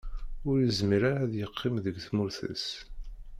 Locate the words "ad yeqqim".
1.25-1.75